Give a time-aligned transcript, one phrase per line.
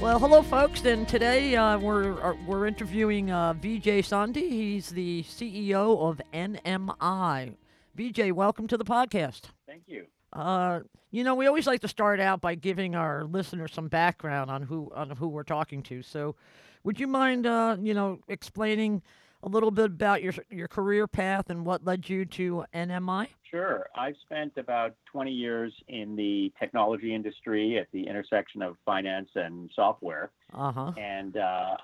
[0.00, 0.82] Well, hello, folks.
[0.86, 4.48] And today uh, we're uh, we're interviewing uh, Vijay Sandhi.
[4.48, 7.54] He's the CEO of NMI.
[7.98, 9.42] Vijay, welcome to the podcast.
[9.66, 10.06] Thank you.
[10.32, 14.50] Uh, you know, we always like to start out by giving our listeners some background
[14.50, 16.00] on who on who we're talking to.
[16.00, 16.34] So,
[16.82, 19.02] would you mind, uh, you know, explaining
[19.42, 23.28] a little bit about your your career path and what led you to NMI?
[23.50, 23.88] Sure.
[23.96, 29.68] I've spent about 20 years in the technology industry at the intersection of finance and
[29.74, 30.30] software.
[30.54, 30.92] Uh-huh.
[30.96, 31.76] And uh,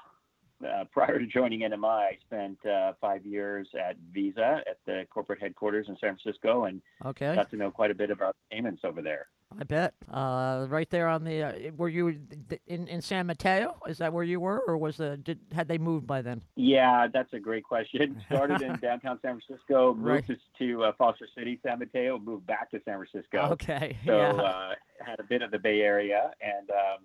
[0.64, 5.40] uh, prior to joining NMI, I spent uh, five years at Visa at the corporate
[5.40, 7.34] headquarters in San Francisco and Okay.
[7.34, 9.28] got to know quite a bit about payments over there.
[9.60, 9.94] I bet.
[10.12, 11.42] Uh, right there on the.
[11.44, 12.18] Uh, were you
[12.66, 13.76] in in San Mateo?
[13.86, 16.42] Is that where you were, or was the did had they moved by then?
[16.56, 18.20] Yeah, that's a great question.
[18.26, 20.28] Started in downtown San Francisco, Right.
[20.28, 23.52] moved to uh, Foster City, San Mateo, moved back to San Francisco.
[23.52, 23.96] Okay.
[24.04, 24.32] So yeah.
[24.32, 27.04] uh, had a bit of the Bay Area, and um,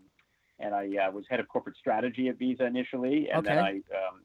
[0.62, 4.22] and I uh, was head of corporate strategy at Visa initially, and then I um,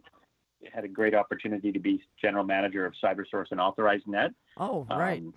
[0.72, 5.22] had a great opportunity to be general manager of CyberSource and Authorize.Net, oh, right.
[5.22, 5.34] um,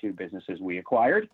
[0.00, 1.28] two businesses we acquired.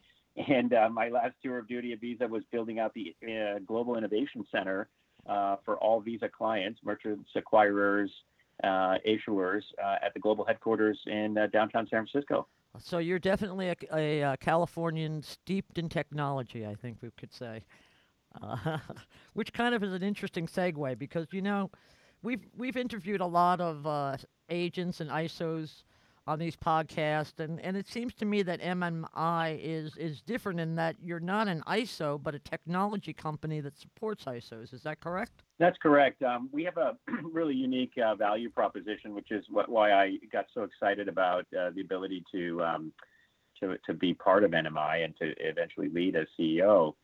[0.49, 3.97] And uh, my last tour of duty at Visa was building out the uh, Global
[3.97, 4.89] Innovation Center
[5.27, 8.09] uh, for all Visa clients, merchants, acquirers,
[8.63, 12.47] uh, issuers uh, at the global headquarters in uh, downtown San Francisco.
[12.79, 17.63] So you're definitely a, a, uh Californian steeped in technology, I think we could say.
[19.35, 21.71] Which kind of is an interesting segue because you know
[22.23, 24.17] we've we've interviewed a lot of uh,
[24.51, 25.83] agents and ISOs
[26.29, 30.75] on these podcasts, and, and it seems to me that NMI is is different in
[30.75, 34.75] that you're not an ISO but a technology company that supports ISOs.
[34.75, 35.45] Is that correct?
[35.59, 36.23] That's correct.
[36.23, 40.47] Um, we have a really unique uh, value proposition, which is what, why I got
[40.53, 42.93] so excited about uh, the ability to, um,
[43.61, 46.95] to to be part of NMI and to eventually lead as CEO.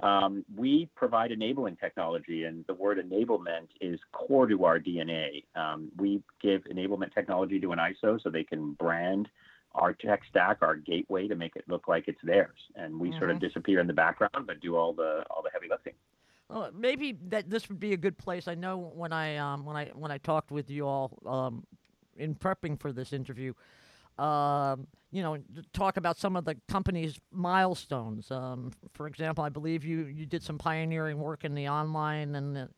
[0.00, 5.44] Um, we provide enabling technology, and the word enablement is core to our DNA.
[5.54, 9.28] Um, we give enablement technology to an ISO so they can brand
[9.74, 13.30] our tech stack, our gateway, to make it look like it's theirs, and we sort
[13.30, 15.94] of disappear in the background, but do all the all the heavy lifting.
[16.48, 18.48] Well, maybe that this would be a good place.
[18.48, 21.64] I know when I um, when I when I talked with you all um,
[22.16, 23.54] in prepping for this interview,
[24.18, 25.38] um, you know,
[25.72, 28.30] talk about some of the company's milestones.
[28.30, 32.68] Um, for example, I believe you you did some pioneering work in the online and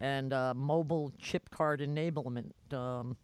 [0.00, 2.52] and uh, mobile chip card enablement.
[2.72, 3.16] Um,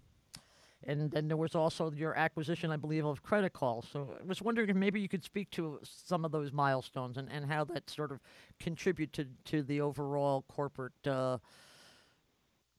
[0.84, 3.84] and then there was also your acquisition, I believe, of Creditcall.
[3.90, 7.28] So I was wondering if maybe you could speak to some of those milestones and,
[7.30, 8.20] and how that sort of
[8.60, 11.38] contributed to the overall corporate uh,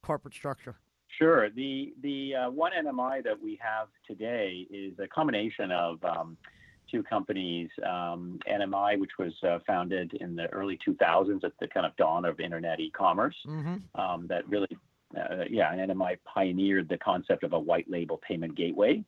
[0.02, 0.78] corporate structure.
[1.18, 1.50] Sure.
[1.50, 6.38] The the uh, one NMI that we have today is a combination of um,
[6.92, 7.70] two companies.
[7.84, 12.24] Um, NMI, which was uh, founded in the early 2000s at the kind of dawn
[12.26, 14.00] of internet e-commerce, Mm-hmm.
[14.00, 14.68] um, that really,
[15.18, 19.04] uh, yeah, NMI pioneered the concept of a white label payment gateway.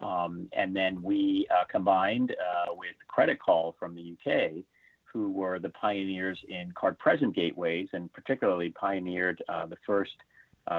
[0.00, 4.64] Um, and then we uh, combined uh, with Creditcall from the UK,
[5.04, 10.12] who were the pioneers in card present gateways, and particularly pioneered uh, the first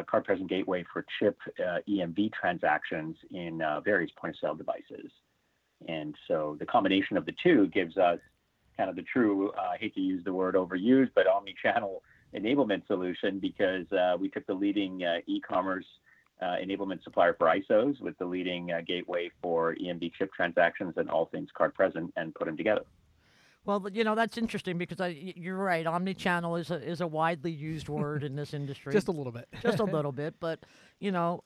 [0.10, 5.12] card present gateway for chip uh, EMV transactions in uh, various point of sale devices.
[5.88, 8.20] And so the combination of the two gives us
[8.78, 12.02] kind of the true, uh, I hate to use the word overused, but omni-channel
[12.36, 15.86] enablement solution because uh, we took the leading uh, e-commerce
[16.42, 21.10] uh, enablement supplier for ISOs with the leading uh, gateway for EMV chip transactions and
[21.10, 22.82] all things card present and put them together.
[23.66, 25.86] Well, you know that's interesting because I, you're right.
[25.86, 28.94] Omnichannel is a is a widely used word in this industry.
[28.94, 29.48] Just a little bit.
[29.62, 30.60] just a little bit, but
[31.00, 31.44] you know,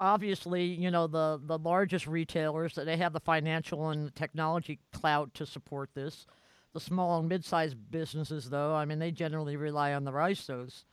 [0.00, 5.46] obviously, you know the the largest retailers they have the financial and technology clout to
[5.46, 6.26] support this.
[6.72, 10.84] The small and mid-sized businesses, though, I mean, they generally rely on the ISOs.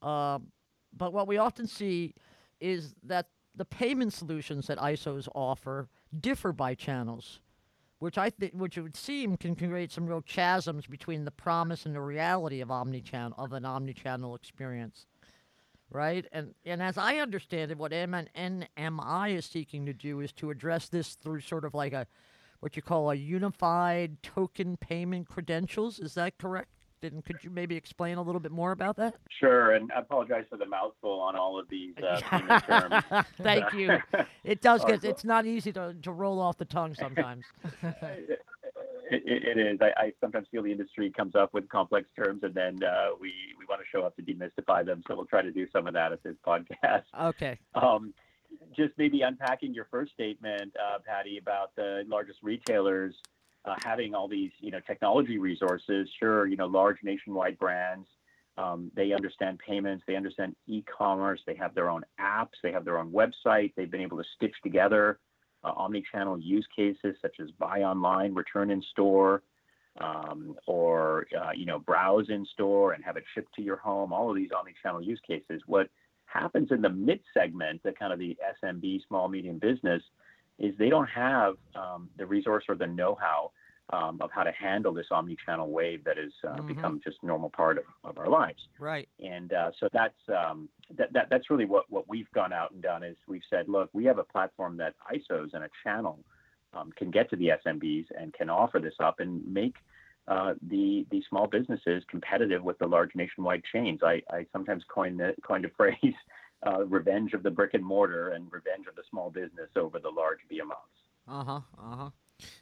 [0.00, 0.46] Um,
[0.96, 2.14] but what we often see
[2.58, 5.88] is that the payment solutions that ISOs offer
[6.18, 7.40] differ by channels,
[8.04, 11.86] which I think, which it would seem can create some real chasms between the promise
[11.86, 15.06] and the reality of omnichannel of an omnichannel experience,
[15.90, 16.26] right?
[16.30, 20.90] And and as I understand it, what NMI is seeking to do is to address
[20.90, 22.06] this through sort of like a
[22.60, 25.98] what you call a unified token payment credentials.
[25.98, 26.73] Is that correct?
[27.12, 29.14] And could you maybe explain a little bit more about that?
[29.40, 32.20] Sure, and I apologize for the mouthful on all of these uh,
[32.60, 33.26] terms.
[33.42, 33.98] Thank you.
[34.44, 37.44] It does Oh, get—it's not easy to, to roll off the tongue sometimes.
[37.82, 38.38] it,
[39.10, 39.78] it, it is.
[39.80, 43.32] I, I sometimes feel the industry comes up with complex terms, and then uh, we
[43.58, 45.02] we want to show up to demystify them.
[45.08, 47.04] So we'll try to do some of that at this podcast.
[47.18, 47.58] Okay.
[47.74, 48.12] Um,
[48.76, 53.14] just maybe unpacking your first statement, uh, Patty, about the largest retailers
[53.64, 56.08] uh, having all these, you know, technology resources.
[56.18, 58.06] Sure, you know, large nationwide brands.
[58.56, 60.04] Um, they understand payments.
[60.06, 61.40] They understand e-commerce.
[61.46, 62.54] They have their own apps.
[62.62, 63.72] They have their own website.
[63.76, 65.18] They've been able to stitch together
[65.64, 69.42] uh, omni-channel use cases such as buy online, return in store,
[70.00, 74.12] um, or uh, you know browse in store and have it shipped to your home.
[74.12, 75.62] All of these omni-channel use cases.
[75.66, 75.88] What
[76.26, 80.02] happens in the mid segment, the kind of the SMB, small medium business,
[80.58, 83.50] is they don't have um, the resource or the know-how
[83.92, 86.68] um, of how to handle this omni-channel wave that has uh, mm-hmm.
[86.68, 88.60] become just normal part of, of our lives.
[88.78, 89.08] Right.
[89.18, 92.82] And uh, so that's um, that, that that's really what what we've gone out and
[92.82, 96.18] done is we've said, look, we have a platform that ISOs and a channel
[96.72, 99.74] um, can get to the SMBs and can offer this up and make
[100.28, 104.00] uh, the the small businesses competitive with the large nationwide chains.
[104.02, 106.14] I, I sometimes coin the coined a phrase,
[106.66, 110.10] uh, "revenge of the brick and mortar" and "revenge of the small business over the
[110.10, 110.80] large behemoths."
[111.26, 111.60] Uh huh.
[111.78, 112.10] Uh huh.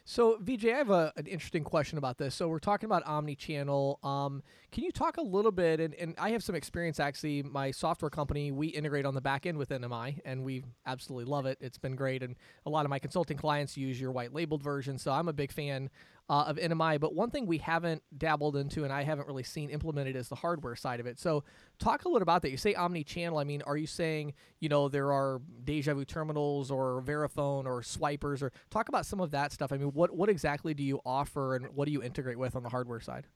[0.05, 2.35] So, Vijay, I have a, an interesting question about this.
[2.35, 3.99] So, we're talking about omni-channel.
[4.03, 5.79] Um, can you talk a little bit?
[5.79, 7.41] And, and I have some experience actually.
[7.43, 11.45] My software company, we integrate on the back end with NMI, and we absolutely love
[11.45, 11.57] it.
[11.59, 12.35] It's been great, and
[12.65, 14.97] a lot of my consulting clients use your white labeled version.
[14.97, 15.89] So, I'm a big fan
[16.29, 16.99] uh, of NMI.
[16.99, 20.35] But one thing we haven't dabbled into and I haven't really seen implemented is the
[20.35, 21.19] hardware side of it.
[21.19, 21.43] So
[21.79, 22.51] talk a little about that.
[22.51, 23.37] You say omni-channel.
[23.37, 28.41] I mean, are you saying you know there are Dejavoo terminals or Verifone or swipers
[28.41, 29.71] or talk about some of that stuff?
[29.71, 32.63] I mean, what what exactly do you offer and what do you integrate with on
[32.63, 33.27] the hardware side?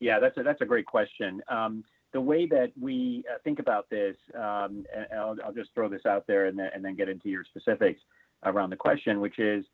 [0.00, 1.42] Yeah, that's a, that's a great question.
[1.48, 4.84] Um, the way that we uh, think about this, um,
[5.16, 8.00] I'll, I'll, just throw this out there and and then get into your specifics
[8.44, 9.64] around the question, which is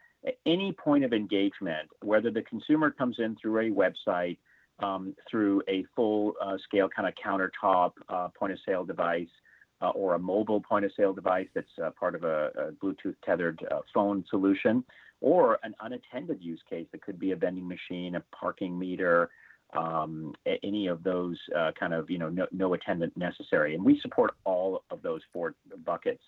[0.45, 4.39] any point of engagement, whether the consumer comes in through a website,
[4.81, 9.29] um, through a full uh, scale kind of countertop uh, point of sale device,
[9.83, 13.15] uh, or a mobile point of sale device that's uh, part of a, a Bluetooth
[13.25, 14.85] tethered uh, phone solution,
[15.21, 19.31] or an unattended use case that could be a vending machine, a parking meter,
[19.77, 23.75] um, any of those uh, kind of you know no, no attendant necessary.
[23.75, 25.55] And we support all of those four
[25.85, 26.23] buckets.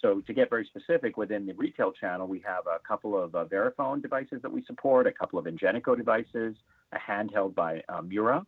[0.00, 3.44] So to get very specific, within the retail channel, we have a couple of uh,
[3.46, 6.54] Verifone devices that we support, a couple of Ingenico devices,
[6.92, 8.46] a handheld by uh, Miura,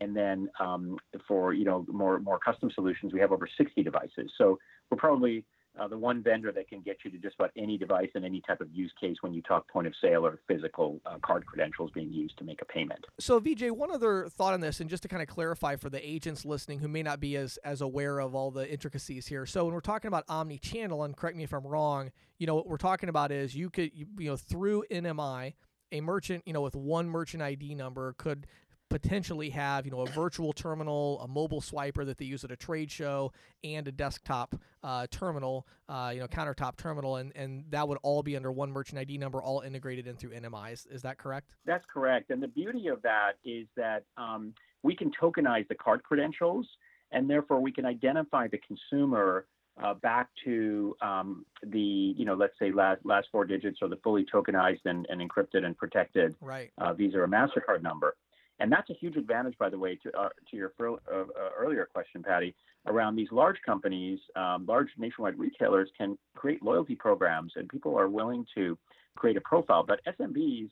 [0.00, 4.30] and then um, for you know more more custom solutions, we have over 60 devices.
[4.36, 4.58] So
[4.90, 5.44] we're probably
[5.78, 8.40] uh, the one vendor that can get you to just about any device and any
[8.46, 11.90] type of use case when you talk point of sale or physical uh, card credentials
[11.94, 13.04] being used to make a payment.
[13.18, 16.06] So, Vijay, one other thought on this, and just to kind of clarify for the
[16.06, 19.46] agents listening who may not be as as aware of all the intricacies here.
[19.46, 22.66] So, when we're talking about omni-channel, and correct me if I'm wrong, you know what
[22.66, 25.54] we're talking about is you could you, you know through NMI
[25.92, 28.46] a merchant, you know, with one merchant ID number could
[28.92, 32.56] potentially have you know a virtual terminal, a mobile swiper that they use at a
[32.56, 33.32] trade show,
[33.64, 38.22] and a desktop uh, terminal, uh, you know countertop terminal, and and that would all
[38.22, 40.72] be under one merchant ID number, all integrated in through NMI.
[40.72, 41.54] Is, is that correct?
[41.64, 42.30] That's correct.
[42.30, 44.52] And the beauty of that is that um,
[44.82, 46.66] we can tokenize the card credentials,
[47.12, 49.46] and therefore we can identify the consumer.
[49.82, 53.96] Uh, back to um, the, you know, let's say last last four digits or the
[54.04, 56.70] fully tokenized and, and encrypted and protected right.
[56.76, 58.14] uh, Visa or Mastercard number.
[58.62, 61.24] And that's a huge advantage, by the way, to, uh, to your uh, uh,
[61.58, 62.54] earlier question, Patty,
[62.86, 68.08] around these large companies, um, large nationwide retailers can create loyalty programs, and people are
[68.08, 68.78] willing to
[69.16, 69.82] create a profile.
[69.82, 70.70] But SMBs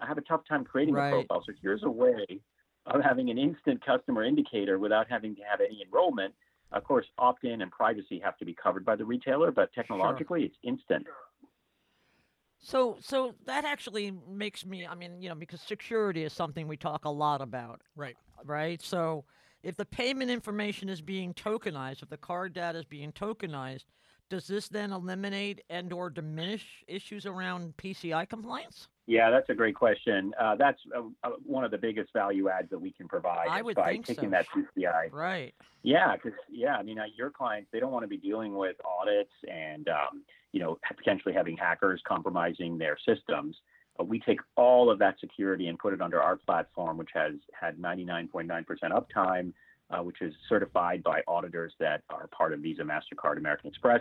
[0.00, 1.08] have a tough time creating right.
[1.08, 1.42] a profile.
[1.44, 2.24] So here's a way
[2.86, 6.32] of having an instant customer indicator without having to have any enrollment.
[6.70, 10.42] Of course, opt in and privacy have to be covered by the retailer, but technologically,
[10.42, 10.46] sure.
[10.46, 11.08] it's instant.
[12.62, 14.86] So, so that actually makes me.
[14.86, 17.82] I mean, you know, because security is something we talk a lot about.
[17.96, 18.16] Right.
[18.44, 18.80] Right.
[18.80, 19.24] So,
[19.62, 23.84] if the payment information is being tokenized, if the card data is being tokenized,
[24.32, 28.88] does this then eliminate and/or diminish issues around PCI compliance?
[29.06, 30.32] Yeah, that's a great question.
[30.40, 33.60] Uh, that's uh, uh, one of the biggest value adds that we can provide I
[33.60, 34.36] would by think taking so.
[34.36, 35.12] that PCI.
[35.12, 35.54] Right.
[35.82, 38.76] Yeah, because yeah, I mean, uh, your clients they don't want to be dealing with
[38.86, 40.22] audits and um,
[40.52, 43.54] you know potentially having hackers compromising their systems.
[44.00, 47.34] Uh, we take all of that security and put it under our platform, which has
[47.52, 49.52] had 99.9% uptime,
[49.92, 54.00] uh, which is certified by auditors that are part of Visa, Mastercard, American Express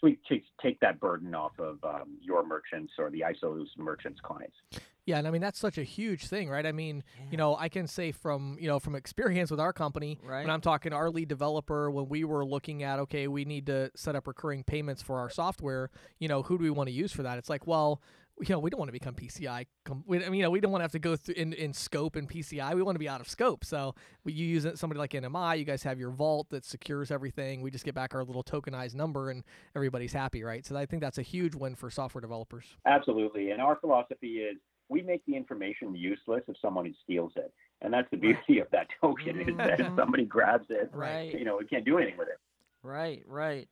[0.00, 4.20] So we take, take that burden off of um, your merchants or the ISO's merchants
[4.22, 4.56] clients.
[5.04, 6.64] Yeah, and I mean that's such a huge thing, right?
[6.64, 7.24] I mean, yeah.
[7.32, 10.42] you know, I can say from you know from experience with our company, right.
[10.42, 13.90] when I'm talking our lead developer, when we were looking at okay, we need to
[13.96, 17.10] set up recurring payments for our software, you know, who do we want to use
[17.10, 17.36] for that?
[17.36, 18.00] It's like, well,
[18.40, 19.66] you know, we don't want to become PCI.
[19.84, 21.52] Com- we, I mean, you know, we don't want to have to go through in,
[21.52, 22.74] in scope and PCI.
[22.74, 23.64] We want to be out of scope.
[23.64, 25.58] So we, you use it, somebody like NMI.
[25.58, 27.60] You guys have your vault that secures everything.
[27.62, 29.44] We just get back our little tokenized number, and
[29.76, 30.64] everybody's happy, right?
[30.66, 32.64] So I think that's a huge win for software developers.
[32.86, 33.50] Absolutely.
[33.50, 34.56] And our philosophy is
[34.88, 38.88] we make the information useless if someone steals it, and that's the beauty of that
[39.00, 39.96] token is that if Mhm.
[39.96, 41.32] somebody grabs it, Right.
[41.32, 42.38] you know, we can't do anything with it.
[42.82, 43.68] Right, right.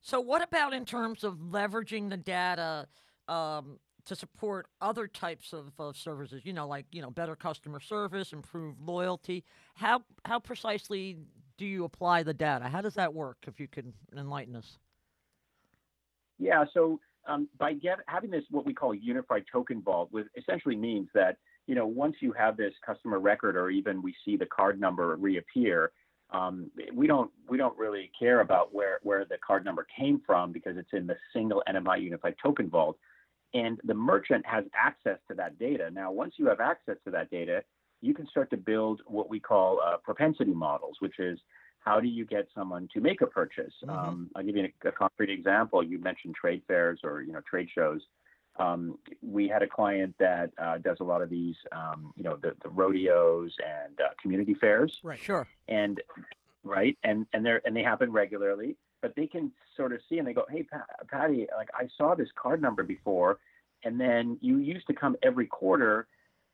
[0.00, 2.86] So, what about in terms of leveraging the data
[3.28, 6.42] um, to support other types of, of services?
[6.44, 9.44] You know, like you know, better customer service, improved loyalty.
[9.74, 11.18] How how precisely
[11.56, 12.68] do you apply the data?
[12.68, 13.38] How does that work?
[13.46, 14.78] If you can enlighten us.
[16.38, 20.76] Yeah, so um, by get, having this what we call unified token vault, with essentially
[20.76, 24.46] means that you know once you have this customer record, or even we see the
[24.46, 25.92] card number reappear,
[26.30, 30.52] um, we don't we don't really care about where where the card number came from
[30.52, 32.98] because it's in the single NMI unified token vault,
[33.54, 35.90] and the merchant has access to that data.
[35.90, 37.62] Now, once you have access to that data,
[38.00, 41.38] you can start to build what we call uh, propensity models, which is
[41.80, 43.72] how do you get someone to make a purchase?
[43.84, 43.90] Mhm.
[43.90, 45.82] Um, I'll give you a, a concrete example.
[45.82, 48.02] You mentioned trade fairs or you know trade shows.
[48.58, 52.36] Um, we had a client that uh, does a lot of these, um, you know,
[52.42, 55.20] the, the rodeos and uh, community fairs, Right.
[55.20, 55.46] Sure.
[55.68, 56.02] and
[56.64, 58.76] right, and and they are and they happen regularly.
[59.00, 62.16] But they can sort of see and they go, hey, Pat, Patty, like I saw
[62.16, 63.38] this card number before,
[63.84, 66.08] and then you used to come every quarter,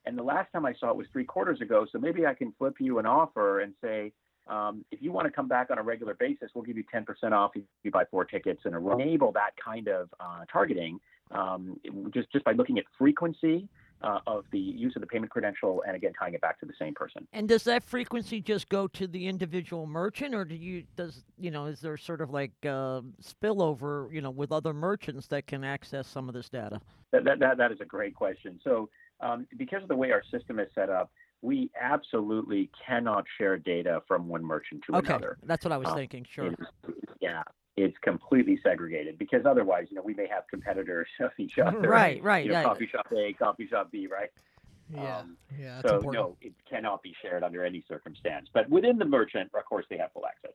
[0.05, 1.87] and the last time I saw it was three quarters ago.
[1.91, 4.13] So maybe I can flip you an offer and say,
[4.47, 7.33] um, if you want to come back on a regular basis, we'll give you 10%
[7.33, 8.75] off if you buy four tickets and.
[8.75, 11.81] Enable that kind of uh, targeting um,
[12.13, 13.69] just just by looking at frequency
[14.03, 16.75] uh, of the use of the payment credential, and again tying it back to the
[16.79, 17.27] same person.
[17.33, 21.51] And does that frequency just go to the individual merchant, or do you does you
[21.51, 25.65] know is there sort of like uh, spillover you know with other merchants that can
[25.65, 26.81] access some of this data?
[27.13, 28.61] That that that, that is a great question.
[28.63, 28.89] So
[29.21, 31.11] um, because of the way our system is set up,
[31.41, 35.39] we absolutely cannot share data from one merchant to Okay, another.
[35.45, 36.27] that's what I was Uh, thinking.
[36.29, 36.55] Sure.
[37.21, 37.43] Yeah,
[37.77, 41.81] it's completely segregated because otherwise, you know, we may have competitors of each other.
[41.81, 42.65] Right, right, You know, yeah.
[42.65, 44.31] coffee shop A, coffee shop B, right?
[44.93, 45.19] Yeah.
[45.19, 45.81] Um, yeah.
[45.81, 46.15] So important.
[46.15, 48.49] no, it cannot be shared under any circumstance.
[48.53, 50.53] But within the merchant, of course, they have full access.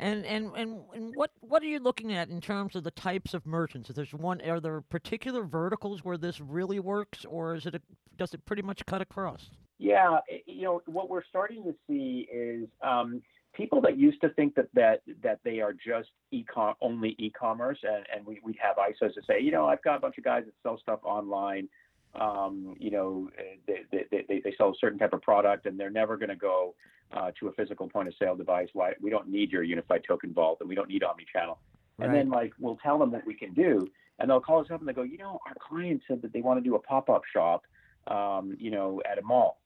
[0.00, 3.32] And and and and what what are you looking at in terms of the types
[3.32, 3.90] of merchants?
[3.90, 7.80] Is there's one are there particular verticals where this really works, or is it a,
[8.16, 9.50] does it pretty much cut across?
[9.78, 13.22] Yeah, you know what we're starting to see is um,
[13.54, 18.04] people that used to think that that that they are just e-com only e-commerce, and
[18.14, 20.44] and we we have ISOs that say, you know, I've got a bunch of guys
[20.44, 21.68] that sell stuff online.
[22.14, 23.28] Um, you know,
[23.66, 26.36] they, they, they, they sell a certain type of product, and they're never going to
[26.36, 26.74] go
[27.12, 28.68] uh, to a physical point of sale device.
[28.72, 31.58] Why we don't need your unified token vault, and we don't need omni-channel.
[31.98, 33.86] And then like we'll tell them what we can do,
[34.18, 36.40] and they'll call us up and they go, you know, our client said that they
[36.40, 37.62] want to do a pop-up shop,
[38.08, 39.60] um, you know, at a mall,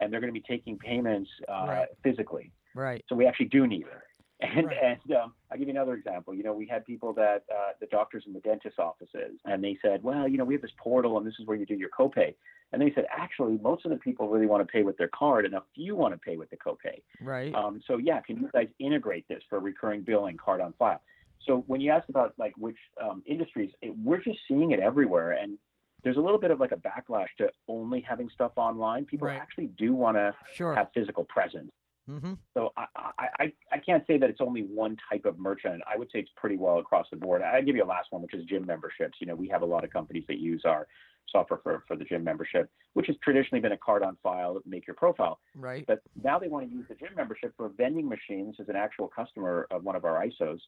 [0.00, 1.88] and they're going to be taking payments uh, Right.
[2.02, 2.52] physically.
[2.74, 3.04] Right.
[3.08, 4.02] So we actually do need it.
[4.40, 4.76] And Right.
[4.82, 6.32] and um, I'll give you another example.
[6.32, 9.76] You know, we had people that uh, the doctors and the dentist offices, and they
[9.82, 11.90] said, well, you know, we have this portal, and this is where you do your
[11.90, 12.34] copay.
[12.72, 15.44] And they said, actually, most of the people really want to pay with their card,
[15.44, 17.02] and a few want to pay with the copay.
[17.20, 17.52] Right.
[17.52, 21.00] Um, so yeah, can you guys integrate this for recurring billing card on file?
[21.44, 25.32] So when you asked about like which um, industries, it, we're just seeing it everywhere,
[25.32, 25.58] and
[26.04, 29.04] there's a little bit of like a backlash to only having stuff online.
[29.04, 29.40] People Right.
[29.40, 30.74] actually do want to sure.
[30.74, 31.72] have physical presence.
[32.08, 32.34] Mm-hmm.
[32.54, 32.86] So I,
[33.18, 35.82] I, I, can't say that it's only one type of merchant.
[35.92, 37.42] I would say it's pretty well across the board.
[37.42, 39.18] I'll give you a last one, which is gym memberships.
[39.20, 40.86] You know, we have a lot of companies that use our
[41.30, 44.86] software for, for the gym membership, which has traditionally been a card on file, make
[44.86, 45.38] your profile.
[45.54, 45.84] Right.
[45.86, 49.08] But now they want to use the gym membership for vending machines as an actual
[49.08, 50.60] customer of one of our ISOs,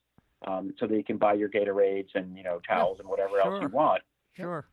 [0.47, 3.69] um, so they can buy your Gatorades and you know towels and whatever else you
[3.69, 4.03] want.
[4.37, 4.67] Sure.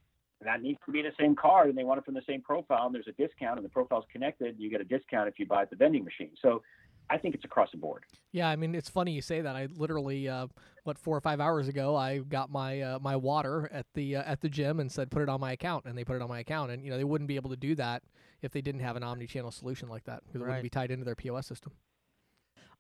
[0.44, 2.86] That needs to be the same card, and they want it from the same profile.
[2.86, 4.56] And there's a discount, and the profile's connected.
[4.60, 6.32] You get a discount if you buy at the vending machine.
[6.42, 6.62] So
[7.10, 8.04] I think it's across the board.
[8.32, 9.56] Yeah, I mean it's funny you say that.
[9.56, 10.48] I literally, uh,
[10.84, 14.24] what four or five hours ago, I got my uh, my water at the uh,
[14.24, 16.30] at the gym and said put it on my account, and they put it on
[16.30, 18.04] my account, and you know they wouldn't be able to do that
[18.42, 21.06] if they didn't have an omni-channel solution like that because it wouldn't be tied into
[21.06, 21.72] their POS system.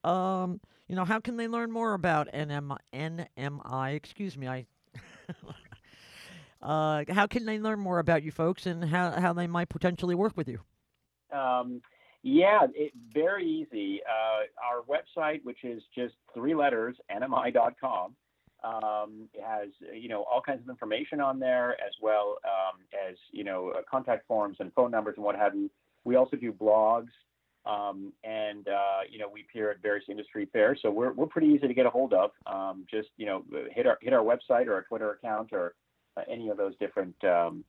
[0.03, 3.95] Um, you know, how can they learn more about NM, NMI?
[3.95, 4.67] Excuse me, I.
[6.67, 10.15] uh, how can they learn more about you folks and how, how they might potentially
[10.15, 10.59] work with you?
[11.31, 11.81] Um,
[12.23, 14.01] yeah, it, very easy.
[14.03, 18.15] Uh, our website, which is just three letters, nmi.com,
[18.63, 23.45] um, has you know all kinds of information on there, as well um, as you
[23.45, 25.69] know uh, contact forms and phone numbers and what have you.
[26.03, 27.11] We also do blogs,
[27.65, 31.47] um, and uh, you know we appear at various industry fairs, so we're we're pretty
[31.47, 32.31] easy to get a hold of.
[32.45, 35.75] Um, just you know hit our hit our website or our Twitter account or
[36.27, 37.63] any of those different um,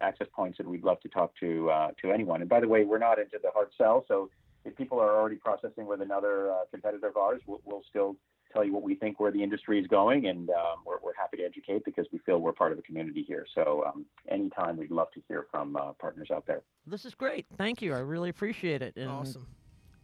[0.00, 2.40] access points, and we'd love to talk to uh, to anyone.
[2.40, 4.30] And by the way, we're not into the hard sell, so
[4.64, 8.16] if people are already processing with another uh, competitor of ours, we'll, we'll still
[8.52, 11.36] tell you what we think where the industry is going, and um, we're, we're happy
[11.36, 13.46] to educate because we feel we're part of the community here.
[13.54, 16.62] So um, anytime, we'd love to hear from uh, partners out there.
[16.86, 17.46] This is great.
[17.58, 17.92] Thank you.
[17.92, 18.96] I really appreciate it.
[18.96, 19.46] And, Awesome.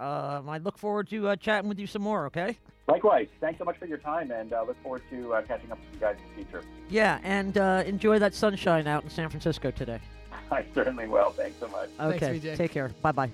[0.00, 2.24] Um, I look forward to uh, chatting with you some more.
[2.26, 2.56] Okay.
[2.88, 5.78] Likewise, thanks so much for your time, and uh, look forward to uh, catching up
[5.78, 6.66] with you guys in the future.
[6.88, 10.00] Yeah, and uh, enjoy that sunshine out in San Francisco today.
[10.50, 11.30] I certainly will.
[11.30, 11.90] Thanks so much.
[12.00, 12.40] Okay.
[12.40, 12.56] Vijay.
[12.56, 12.88] Take care.
[13.02, 13.30] Bye bye.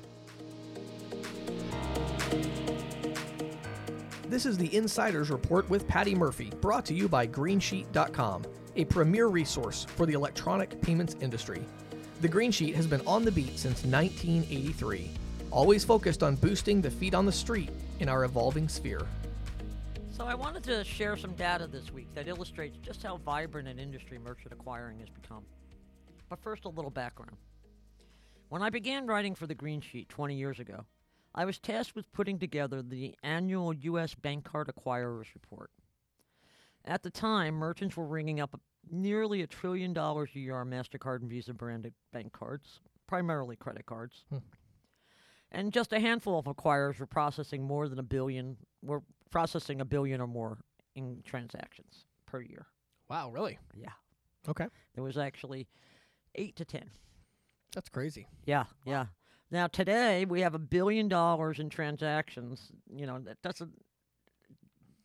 [4.28, 8.44] This is the Insider's Report with Patty Murphy, brought to you by Greensheet.com,
[8.74, 11.62] a premier resource for the electronic payments industry.
[12.20, 15.10] The Greensheet has been on the beat since 1983,
[15.50, 19.06] always focused on boosting the feet on the street in our evolving sphere.
[20.10, 23.78] So I wanted to share some data this week that illustrates just how vibrant an
[23.78, 25.44] industry merchant acquiring has become.
[26.28, 27.36] But first, a little background.
[28.48, 30.84] When I began writing for the Green Sheet 20 years ago,
[31.34, 34.14] I was tasked with putting together the annual U.S.
[34.14, 35.70] Bank Card Acquirers Report.
[36.84, 38.58] At the time, merchants were ringing up
[38.90, 43.84] nearly a trillion dollars a year on MasterCard and Visa branded bank cards, primarily credit
[43.84, 44.24] cards.
[44.30, 44.38] Hmm.
[45.56, 49.86] And just a handful of acquirers were processing more than a billion, were processing a
[49.86, 50.58] billion or more
[50.94, 52.66] in transactions per year.
[53.08, 53.58] Wow, really?
[53.74, 53.92] Yeah.
[54.46, 54.66] Okay.
[54.94, 55.66] There was actually
[56.34, 56.90] eight to ten.
[57.74, 58.26] That's crazy.
[58.44, 59.06] Yeah, yeah.
[59.50, 62.70] Now today we have a billion dollars in transactions.
[62.94, 63.72] You know that doesn't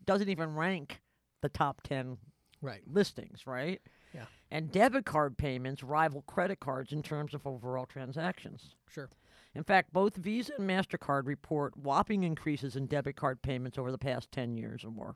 [0.06, 1.00] doesn't even rank
[1.42, 2.18] the top ten
[2.62, 2.82] Right.
[2.86, 3.82] listings, right?
[4.14, 4.26] Yeah.
[4.52, 8.76] And debit card payments rival credit cards in terms of overall transactions.
[8.90, 9.10] Sure.
[9.54, 13.98] In fact, both Visa and MasterCard report whopping increases in debit card payments over the
[13.98, 15.16] past 10 years or more.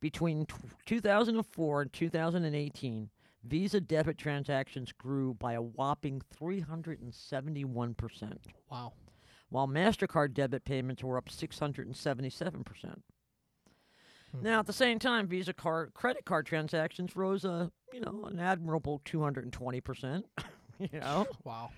[0.00, 0.54] Between t-
[0.86, 3.10] 2004 and 2018,
[3.44, 8.38] Visa debit transactions grew by a whopping 371%,
[8.70, 8.92] Wow.
[9.48, 13.02] while MasterCard debit payments were up 677%.
[14.32, 14.42] Hmm.
[14.42, 18.38] Now, at the same time, Visa card credit card transactions rose a, you know, an
[18.40, 20.24] admirable 220%,
[20.78, 21.70] you know Wow.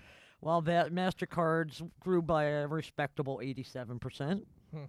[0.43, 4.43] While Va- MasterCards grew by a respectable 87%.
[4.71, 4.83] Hmm.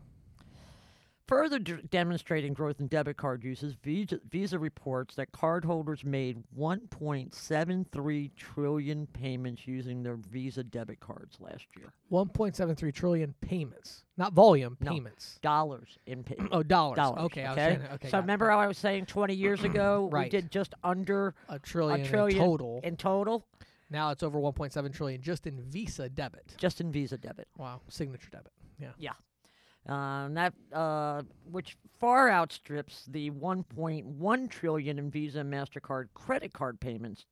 [1.26, 8.30] Further d- demonstrating growth in debit card uses, Visa, Visa reports that cardholders made 1.73
[8.36, 11.94] trillion payments using their Visa debit cards last year.
[12.12, 14.90] 1.73 trillion payments, not volume, No.
[14.92, 15.38] payments.
[15.40, 16.50] Dollars in payments.
[16.54, 16.96] Oh, dollars.
[16.96, 17.20] Dollars.
[17.24, 17.44] Okay.
[17.44, 17.80] I was okay.
[17.94, 18.08] okay.
[18.08, 18.20] so got it.
[18.20, 22.06] remember how I was saying 20 years ago we did just under a trillion, in
[22.06, 22.80] trillion total.
[22.84, 23.46] in total,
[23.94, 26.54] now it's over 1.7 trillion just in Visa debit.
[26.58, 27.48] just in Visa debit.
[27.56, 27.80] Wow.
[27.88, 28.52] Signature debit.
[28.98, 29.12] Yeah.
[29.88, 36.52] Uh, and that uh, which far outstrips the 1.1 trillion in Visa and Mastercard credit
[36.52, 37.26] card payments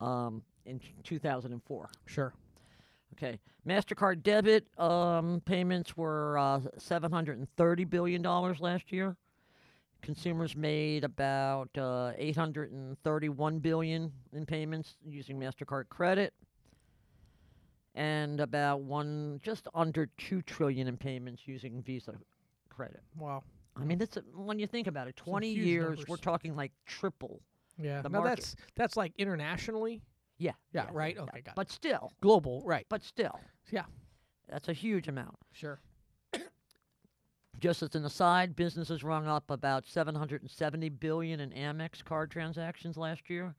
[0.00, 1.90] um, in 2004.
[2.06, 2.32] Sure.
[3.14, 9.16] Okay, Mastercard debit um, payments were uh, 730 billion dollars last year.
[10.02, 16.34] Consumers made about uh, 831 billion in payments using Mastercard credit,
[17.94, 22.14] and about one just under two trillion in payments using Visa
[22.68, 23.00] credit.
[23.16, 23.44] Wow.
[23.80, 26.72] I mean, that's a, when you think about it, 20 huge years, we're talking like
[26.84, 27.40] triple.
[27.78, 28.02] Yeah.
[28.02, 30.02] The now market- that's that's like internationally.
[30.38, 30.86] Yeah, Yeah.
[30.92, 31.16] Right.
[31.16, 31.40] Okay.
[31.42, 31.54] Got it.
[31.54, 32.62] But still, Global.
[32.66, 32.84] Right.
[32.88, 33.38] but still,
[33.70, 33.84] Yeah.
[34.48, 35.36] that's a huge amount.
[35.52, 35.78] Sure.
[37.62, 43.30] Just as an aside, businesses rung up about 770 billion in Amex card transactions last
[43.30, 43.54] year,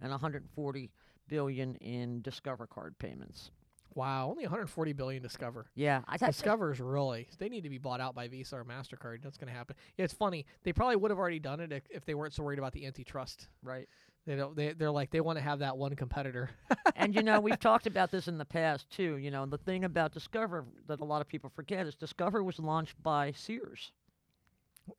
[0.00, 0.90] and 140
[1.26, 3.50] billion in Discover card payments.
[3.96, 4.28] Wow.
[4.30, 5.66] Only 140 billion Discover.
[5.74, 9.20] Yeah, I Discover's really they need to be bought out by Visa or Mastercard.
[9.24, 9.74] That's going to happen.
[9.96, 10.46] Yeah, it's funny.
[10.62, 12.86] They probably would have already done it if, if they weren't so worried about the
[12.86, 13.48] antitrust.
[13.64, 13.88] right.
[14.30, 14.54] They don't.
[14.54, 16.50] They they're like they want to have that one competitor.
[16.94, 19.16] and you know, we've talked about this in the past too.
[19.16, 22.60] You know, the thing about Discover that a lot of people forget is Discover was
[22.60, 23.90] launched by Sears.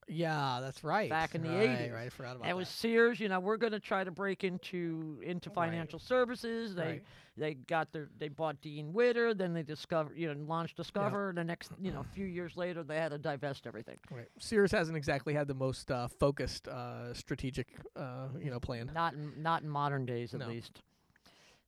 [0.08, 1.10] Yeah, that's right.
[1.10, 1.94] Back in the right, 80s.
[1.94, 2.06] Right.
[2.06, 2.70] I forgot about And it was.
[2.70, 3.20] Sears.
[3.20, 5.56] You know, we're going to try to break into into Right.
[5.56, 6.76] financial services.
[6.76, 7.04] They Right.
[7.38, 9.34] they got their they bought Dean Witter.
[9.34, 11.34] Then they discovered, you know launched Discover.
[11.36, 13.98] The next you know few years later they had to divest everything.
[14.10, 14.28] Right.
[14.40, 18.92] Sears hasn't exactly had the most uh, focused uh, strategic uh, you know plan.
[18.94, 20.48] Not in, not in modern days, at No.
[20.48, 20.82] least.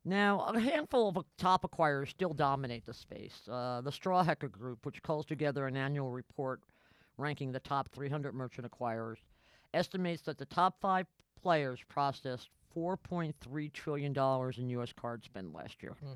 [0.06, 3.48] Now, a handful of top acquirers still dominate the space.
[3.50, 6.60] Uh, the Strawhecker Group, which calls together an annual report
[7.18, 9.18] ranking the top 300 merchant acquirers,
[9.74, 11.08] estimates that the top five
[11.42, 14.94] players processed 4.3 trillion dollars in U.S.
[14.94, 15.96] card spend last year.
[16.00, 16.14] Hmm.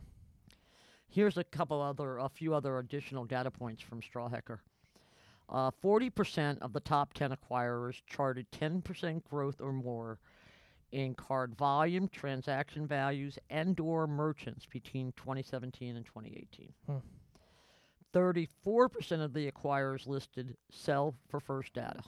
[1.10, 4.60] Here's a couple other, a few other additional data points from Strawhecker.
[5.50, 10.20] Uh, 40% of the top 10 acquirers charted 10% growth or more
[10.92, 16.74] in card volume, transaction values, and or merchants between 2017 and 2018.
[16.86, 16.98] Hmm.
[18.14, 22.02] 34% of the acquirers listed sell for First Data.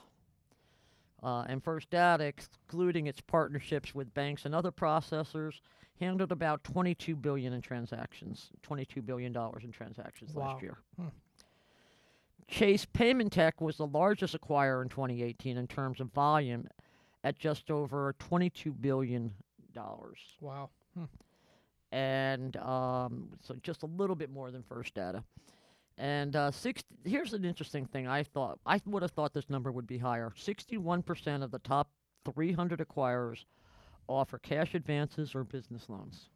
[1.22, 5.60] Uh, and First Data, excluding its partnerships with banks and other processors,
[6.00, 10.52] handled about 22 billion in transactions, 22 billion dollars in transactions Wow.
[10.52, 10.78] last year.
[10.98, 11.08] Hmm.
[12.48, 16.66] Chase Paymentech was the largest acquirer in 2018 in terms of volume,
[17.22, 19.30] at just over 22 billion
[19.74, 20.70] dollars Wow.
[21.92, 25.22] and um, so just a little bit more than First Data.
[26.00, 28.08] And uh, six, here's an interesting thing.
[28.08, 30.32] I thought I would have thought this number would be higher.
[30.34, 31.90] Sixty-one percent of the top
[32.34, 33.44] 300 acquirers
[34.08, 36.30] offer cash advances or business loans.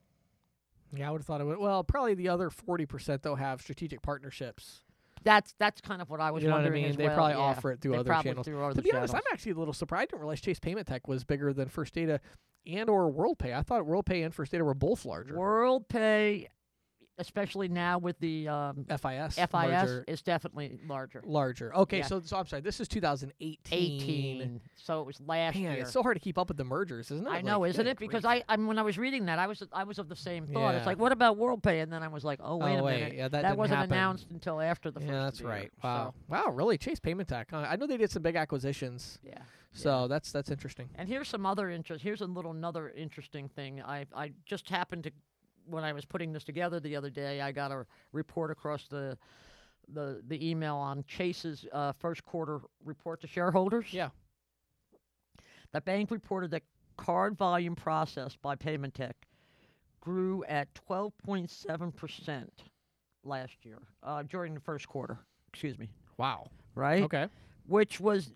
[0.94, 1.56] Yeah, I would have thought it would.
[1.58, 4.84] Well, probably the other forty percent though have strategic partnerships.
[5.22, 6.96] That's that's kind of what I was You know what I wondering mean?
[6.96, 7.38] They well, probably yeah.
[7.38, 8.46] offer it through They other channels.
[8.46, 10.02] through other To be honest, I'm actually a little surprised.
[10.02, 12.20] I didn't realize Chase Paymentech was bigger than First Data
[12.66, 13.54] and or WorldPay.
[13.56, 15.34] I thought WorldPay and First Data were both larger.
[15.34, 16.48] WorldPay,
[17.18, 19.34] especially now with the um, FIS.
[19.36, 21.22] FIS, merger, is definitely larger.
[21.24, 21.74] larger.
[21.76, 22.06] Okay, Yeah.
[22.06, 22.62] so so I'm sorry.
[22.62, 24.00] This is 2018.
[24.02, 25.72] 18, so it was last Man, year.
[25.82, 27.30] it's so hard to keep up with the mergers, isn't it?
[27.30, 27.98] I know, Like, isn't it?
[27.98, 28.42] Because grief.
[28.48, 30.74] I, I, when I was reading that, I was, I was of the same thought.
[30.74, 31.82] It's like, what about WorldPay?
[31.82, 33.78] And then I was like, oh wait Oh, a wait, minute, yeah, that didn't wasn't
[33.78, 33.92] happen.
[33.92, 35.12] announced until after the first.
[35.12, 35.72] yeah, that's year, right.
[35.82, 36.78] Wow, so, wow, really?
[36.78, 37.46] Chase Paymentech.
[37.50, 37.66] Huh?
[37.68, 39.38] I know they did some big acquisitions, yeah.
[39.72, 40.88] so that's that's interesting.
[40.96, 42.02] And here's some other interest.
[42.02, 43.82] Here's a little another interesting thing.
[43.82, 45.12] I I just happened to
[45.66, 49.16] when I was putting this together the other day, I got a report across the
[49.92, 53.86] the the email on Chase's uh, first quarter report to shareholders.
[53.92, 54.10] Yeah.
[55.72, 56.62] The bank reported that
[56.96, 59.12] card volume processed by Paymentech
[60.00, 62.52] grew at 12.7 percent
[63.24, 65.18] last year uh, during the first quarter.
[65.52, 65.88] Excuse me.
[66.16, 66.48] Wow.
[66.76, 67.28] Right Okay.
[67.66, 68.32] which was,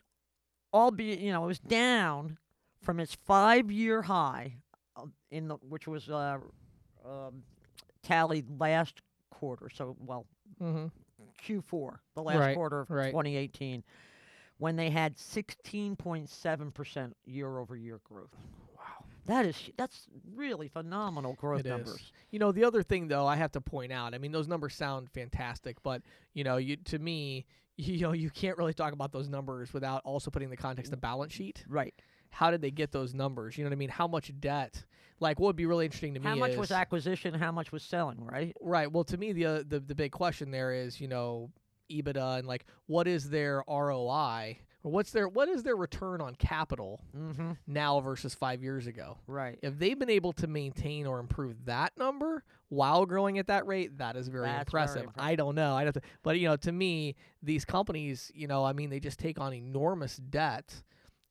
[0.73, 2.39] albeit you know, it was down
[2.83, 4.55] from its five-year high,
[4.97, 6.39] uh, in the which was uh,
[7.09, 7.43] um,
[8.03, 9.69] tallied last quarter.
[9.75, 10.27] So well,
[10.63, 10.87] Mm-hmm.
[11.47, 13.11] Q4, the last Right, quarter of right.
[13.11, 13.85] 2018,
[14.59, 18.35] when they had 16.7 percent year-over-year growth.
[18.77, 19.05] Wow.
[19.27, 21.71] That is that's really phenomenal growth It is.
[21.71, 22.13] numbers.
[22.31, 24.15] You know, the other thing though, I have to point out.
[24.15, 26.03] I mean, those numbers sound fantastic, but
[26.35, 30.03] you know, you to me, you know, you can't really talk about those numbers without
[30.05, 31.65] also putting the context of balance sheet.
[31.69, 31.95] Right.
[32.31, 33.57] How did they get those numbers?
[33.57, 33.89] You know what I mean?
[33.91, 34.85] How much debt?
[35.21, 37.35] Like, what would be really interesting to me How much was acquisition?
[37.35, 38.25] How much was selling?
[38.25, 38.57] Right.
[38.61, 38.91] Right.
[38.91, 41.51] Well, to me, the uh, the the big question there is, you know,
[41.91, 44.59] EBITDA and like, what is their ROI?
[44.85, 47.53] Or what's their what is their return on capital Mm-hmm.
[47.67, 49.19] now versus five years ago?
[49.27, 49.59] Right.
[49.61, 53.99] If they've been able to maintain or improve that number while growing at that rate,
[53.99, 55.03] that is very That's very impressive.
[55.09, 55.29] impressive.
[55.31, 55.75] I don't know.
[55.77, 59.19] I to, but you know, to me, these companies, you know, I mean, they just
[59.19, 60.73] take on enormous debt.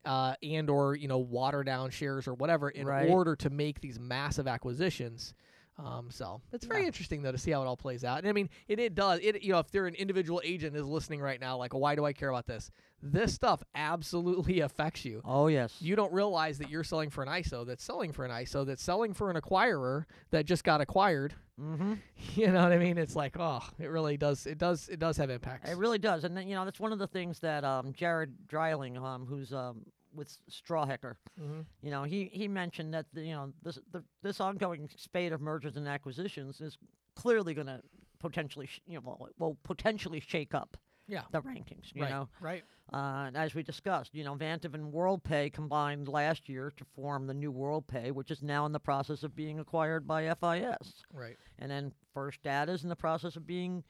[0.08, 3.10] Uh, and or you know water down shares or whatever in Right.
[3.10, 5.34] order to make these massive acquisitions
[5.80, 6.88] um, so it's very Yeah.
[6.88, 8.18] interesting though to see how it all plays out.
[8.20, 9.20] And I mean, it, it does.
[9.22, 12.04] It you know, if they're an individual agent is listening right now, like, why do
[12.04, 12.72] I care about this?
[13.04, 15.22] This stuff absolutely affects you.
[15.24, 15.76] Oh yes.
[15.80, 18.82] You don't realize that you're selling for an ISO that's selling for an ISO that's
[18.82, 21.36] selling for an acquirer that just got acquired.
[21.62, 21.94] mm-hmm.
[22.34, 22.98] You know what I mean?
[22.98, 24.48] It's like, oh, it really does.
[24.48, 24.90] It does.
[24.90, 25.70] It does have impacts.
[25.70, 28.48] It really does, and then, you know that's one of the things that um, Jared
[28.48, 29.86] Dreiling, um, who's um,
[30.18, 31.66] with Strawhecker, Mhm.
[31.82, 35.40] you know, he, he mentioned that the, you know this the, this ongoing spate of
[35.40, 36.78] mergers and acquisitions is
[37.16, 37.82] clearly going to
[38.20, 40.76] potentially sh- you know well, will potentially shake up
[41.08, 41.22] Yeah.
[41.32, 41.94] the rankings.
[41.94, 42.10] You right.
[42.10, 42.64] know, Right.
[42.92, 47.28] uh, and as we discussed, you know, Vantiv and WorldPay combined last year to form
[47.28, 51.06] the new WorldPay, which is now in the process of being acquired by FIS.
[51.14, 51.38] Right.
[51.60, 53.84] And then First Data is in the process of being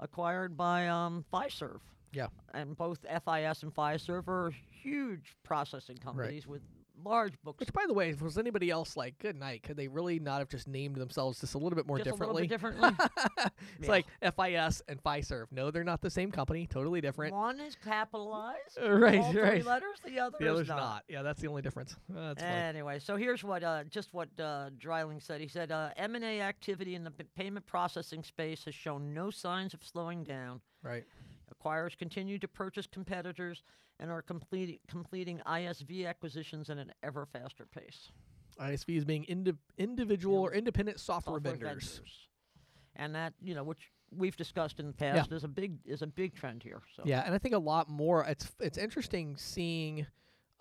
[0.00, 1.80] acquired by um, Fiserv.
[2.14, 2.28] Yeah.
[2.52, 6.62] And both FIS and Fiserv are huge processing companies with
[7.04, 7.58] large books.
[7.58, 10.48] Which, by the way, was anybody else like, good night, could they really not have
[10.48, 12.46] just named themselves just a little bit more just differently?
[12.46, 13.06] a little bit differently.
[13.80, 13.90] it's Yeah.
[13.90, 14.06] like
[14.68, 15.46] FIS and Fiserv.
[15.50, 16.68] No, they're not the same company.
[16.68, 17.34] Totally different.
[17.34, 18.78] One is capitalized.
[19.04, 19.64] Right, all three right.
[19.66, 19.98] letters.
[20.04, 20.76] The other The is other's not.
[20.76, 21.04] not.
[21.08, 21.96] Yeah, that's the only difference.
[22.16, 22.34] Uh.
[22.38, 25.40] Anyway, so here's what uh, just what uh, Dreiling said.
[25.40, 29.74] He said uh, M&A activity in the p- payment processing space has shown no signs
[29.74, 30.60] of slowing down.
[30.82, 31.04] Right.
[31.64, 33.62] Acquirers continue to purchase competitors
[34.00, 38.10] and are complete, completing ISV acquisitions at an ever faster pace.
[38.60, 42.00] ISVs being indi- individual or independent software, Software vendors.
[42.96, 46.06] and that you know, which we've discussed in the past, is a big is a
[46.06, 46.80] big trend here.
[46.96, 48.24] So Yeah, and I think a lot more.
[48.24, 50.06] It's it's interesting seeing.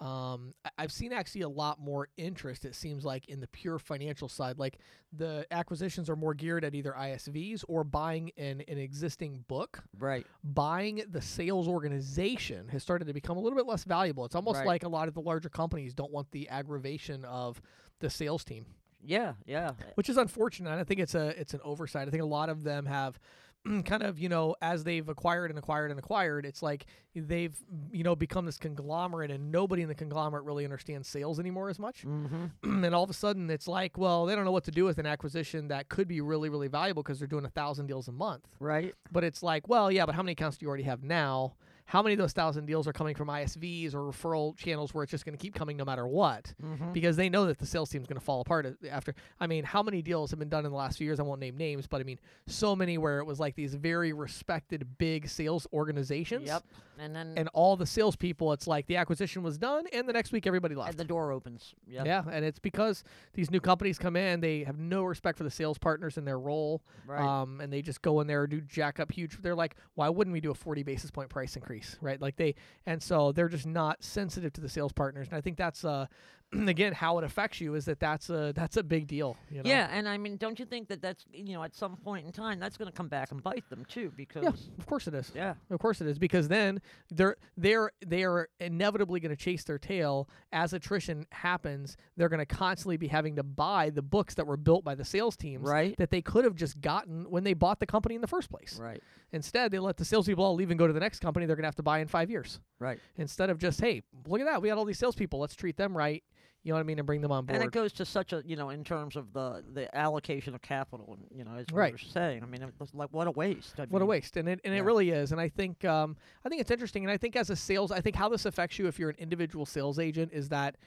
[0.04, 2.66] Um, I've seen actually a lot more interest.
[2.66, 4.80] It seems like in the pure financial side, like
[5.16, 9.82] the acquisitions are more geared at either ISVs or buying an an existing book.
[9.98, 14.26] right, Buying the sales organization has started to become a little bit less valuable.
[14.26, 14.68] It's almost Right.
[14.68, 17.62] like a lot of the larger companies don't want the aggravation of
[18.00, 18.66] the sales team.
[19.06, 19.72] Yeah, yeah.
[19.96, 20.78] which is unfortunate.
[20.80, 22.08] I think it's a it's an oversight.
[22.08, 23.20] I think a lot of them have
[23.86, 27.56] kind of you know as they've acquired and acquired and acquired, it's like they've
[27.92, 31.80] you know become this conglomerate, and nobody in the conglomerate really understands sales anymore as
[31.80, 32.06] much.
[32.06, 32.84] Mm-hmm.
[32.86, 34.98] and all of a sudden, it's like, well, they don't know what to do with
[34.98, 38.12] an acquisition that could be really really valuable because they're doing a thousand deals a
[38.12, 38.48] month.
[38.60, 38.94] Right.
[39.12, 41.56] But it's like, well, yeah, but how many accounts do you already have now?
[41.86, 45.12] How many of those thousand deals are coming from ISVs or referral channels where it's
[45.12, 46.54] just going to keep coming no matter what?
[46.64, 46.92] Mm-hmm.
[46.94, 49.14] Because they know that the sales team's going to fall apart after.
[49.40, 51.20] I mean, how many deals have been done in the last few years?
[51.20, 54.14] I won't name names, but I mean, so many where it was like these very
[54.14, 56.48] respected big sales organizations.
[56.48, 56.64] Yep.
[57.00, 60.32] And then And all the salespeople, it's like the acquisition was done, and the next
[60.32, 60.92] week everybody left.
[60.92, 61.74] and the door opens.
[61.88, 62.06] Yep.
[62.06, 63.04] Yeah, and it's because
[63.34, 66.40] these new companies come in, they have no respect for the sales partners in their
[66.40, 67.20] role, Right.
[67.22, 69.42] um, and they just go in there and do jack up huge.
[69.42, 72.22] They're like, why wouldn't we do a 40 basis point price increase, right?
[72.22, 75.58] Like they, and so they're just not sensitive to the sales partners, and I think
[75.58, 76.06] that's uh,
[76.68, 79.38] again how it affects you is that that's a that's a big deal.
[79.50, 79.70] You know?
[79.70, 82.32] Yeah, and I mean, don't you think that that's you know at some point in
[82.32, 84.12] time that's going to come back and bite them too?
[84.16, 85.32] Because yeah, of course it is.
[85.36, 89.64] yeah, Of course it is because then they're they're they are inevitably going to chase
[89.64, 91.98] their tail as attrition happens.
[92.18, 95.06] They're going to constantly be having to buy the books that were built by the
[95.06, 98.22] sales teams right, that they could have just gotten when they bought the company in
[98.22, 98.78] the first place.
[98.80, 101.56] right, Instead, they let the salespeople all leave and go to the next company they're
[101.56, 102.60] going to have to buy in five years.
[102.80, 103.00] right.
[103.18, 105.96] Instead of just hey, look at that, we got all these salespeople, let's treat them
[105.98, 106.24] right.
[106.64, 107.58] You know what I mean, and bring them on board.
[107.58, 110.62] And it goes to such a you know in terms of the the allocation of
[110.62, 111.88] capital, and you know as Right.
[111.92, 112.42] we were saying.
[112.42, 113.80] I mean, it's like what a waste.
[113.80, 114.80] I What a waste, and it and yeah.
[114.80, 115.32] it really is.
[115.34, 118.00] And I think um, I think it's interesting, and I think as a sales, I
[118.00, 120.78] think how this affects you if you're an individual sales agent is that,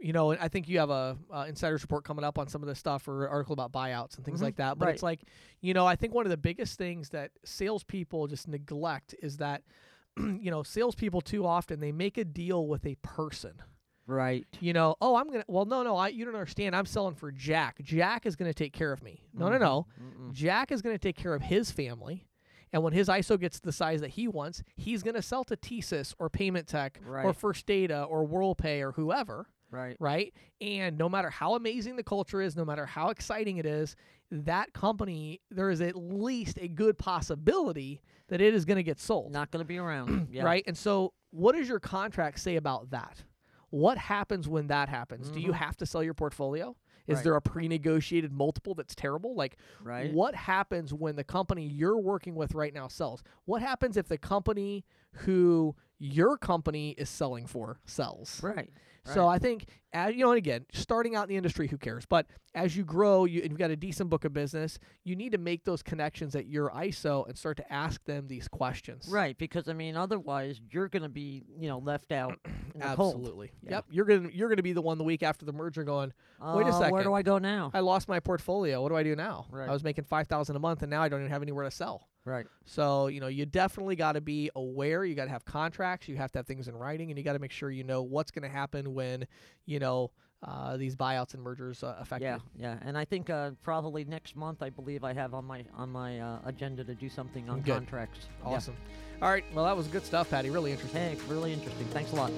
[0.00, 2.66] you know, I think you have a uh, insider's report coming up on some of
[2.68, 4.78] this stuff or an article about buyouts and things Mhm, like that.
[4.80, 4.94] But right.
[4.94, 5.20] it's like,
[5.60, 9.62] you know, I think one of the biggest things that salespeople just neglect is that,
[10.16, 13.62] you know, salespeople too often they make a deal with a person.
[14.06, 14.46] Right.
[14.60, 15.44] You know, oh, I'm gonna.
[15.46, 16.74] Well, no, no, I you don't understand.
[16.74, 17.80] I'm selling for Jack.
[17.82, 19.22] Jack is gonna take care of me.
[19.34, 19.86] No, no, Mhm, no.
[20.02, 20.32] mm-mm.
[20.32, 22.26] Jack is going to take care of his family.
[22.72, 25.56] And when his ISO gets the size that he wants, he's going to sell to
[25.56, 29.96] TSYS or Paymentech or First Data or WorldPay or whoever, Right.
[29.98, 30.32] right?
[30.60, 33.96] And no matter how amazing the culture is, no matter how exciting it is,
[34.30, 39.00] that company, there is at least a good possibility that it is going to get
[39.00, 40.28] sold, Not going to be around.
[40.32, 40.44] yeah.
[40.44, 40.62] right?
[40.68, 43.24] And so, what does your contract say about that?
[43.70, 45.30] What happens when that happens?
[45.30, 45.56] Do you Mhm.
[45.56, 46.76] have to sell your portfolio?
[47.06, 47.24] Is Right.
[47.24, 49.34] there a pre-negotiated multiple that's terrible?
[49.34, 50.12] Like Right.
[50.12, 53.22] what happens when the company you're working with right now sells?
[53.46, 58.42] What happens if the company who your company is selling for sells?
[58.42, 58.70] Right.
[59.04, 59.26] So.
[59.28, 62.04] I think, as, you know, and again, starting out in the industry, who cares?
[62.06, 65.32] But as you grow, you, and you've got a decent book of business, you need
[65.32, 69.08] to make those connections at your ISO and start to ask them these questions.
[69.10, 72.38] Right, because I mean, otherwise you're going to be, you know, left out
[72.74, 73.14] in the cold.
[73.16, 73.50] Absolutely.
[73.62, 73.70] Yeah.
[73.70, 73.84] Yep.
[73.90, 76.12] You're gonna you're gonna be the one the week after the merger going.
[76.40, 77.14] Wait a Uh, Where do.
[77.14, 77.70] I go now?
[77.74, 78.82] I lost my portfolio.
[78.82, 79.46] What do I do now?
[79.50, 79.68] Right.
[79.68, 81.70] I was making five thousand a month, and now I don't even have anywhere to
[81.70, 82.08] sell.
[82.24, 82.46] Right.
[82.66, 85.04] So, you know, you definitely got to be aware.
[85.04, 86.06] You got to have contracts.
[86.06, 88.02] You have to have things in writing, and you got to make sure you know
[88.02, 89.26] what's going to happen when,
[89.66, 90.10] you know,
[90.42, 92.42] uh, these buyouts and mergers uh, affect Yeah, you.
[92.62, 95.90] yeah, and I think uh, probably next month I believe I have on my on
[95.90, 97.74] my uh, agenda to do something on Good.
[97.74, 98.20] contracts.
[98.42, 98.48] Yeah.
[98.48, 98.76] Awesome.
[99.20, 99.44] All right.
[99.54, 100.48] Well, that was good stuff, Patty.
[100.48, 100.98] Really interesting.
[101.00, 101.86] Hey, really interesting.
[101.88, 102.32] Thanks a lot.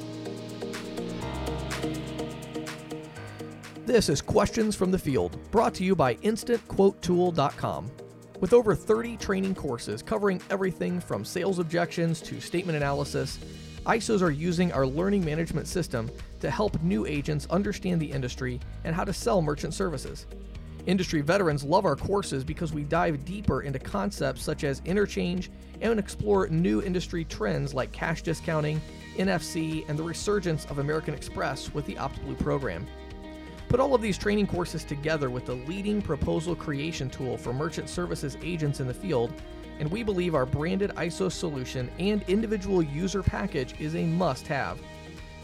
[3.87, 7.91] This is Questions from the Field, brought to you by InstantQuoteTool.com.
[8.43, 13.39] With over 30 training courses covering everything from sales objections to statement analysis,
[13.87, 18.97] ISOs are using our learning management system to help new agents understand the industry and
[18.97, 20.27] how to sell merchant services.
[20.87, 25.97] Industry veterans love our courses because we dive deeper into concepts such as interchange and
[26.01, 28.81] explore new industry trends like cash discounting,
[29.19, 32.89] NFC, and the resurgence of American Express with the OptBlue program.
[33.73, 37.89] Put all of these training courses together with the leading proposal creation tool for merchant
[37.89, 39.33] services agents in the field,
[39.79, 44.79] and we believe our branded ISO solution and individual user package is a must have.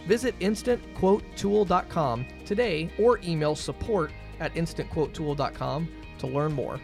[0.06, 4.10] Visit instantquotetool.com today or email support
[4.40, 5.88] at instantquotetool.com
[6.18, 6.78] to learn more.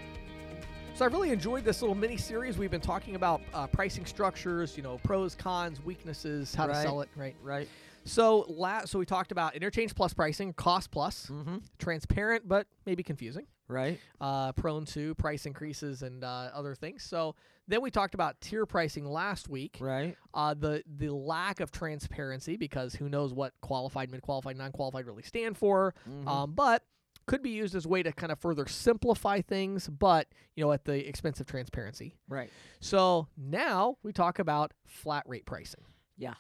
[0.95, 2.57] So I really enjoyed this little mini series.
[2.57, 7.03] We've been talking about uh, pricing structures, you know, pros, cons, weaknesses, how to sell
[7.03, 7.37] it, right?
[7.43, 7.69] Right.
[8.05, 11.57] So la- so we talked about interchange plus pricing, cost plus, Mm-hmm.
[11.79, 13.99] transparent but maybe confusing, Right.
[14.21, 17.03] uh, prone to price increases and uh, other things.
[17.03, 17.35] So
[17.67, 19.79] then we talked about tier pricing last week.
[19.81, 20.17] Right.
[20.35, 25.07] Uh, the the lack of transparency because who knows what qualified, mid qualified, non qualified
[25.07, 25.95] really stand for.
[26.09, 26.27] Mhm.
[26.29, 26.83] Um, but
[27.27, 30.73] could be used as a way to kind of further simplify things, but you know
[30.73, 32.19] at the expense of transparency.
[32.29, 32.51] right.
[32.81, 35.85] So now we talk about flat rate pricing.
[36.19, 36.35] Yeah.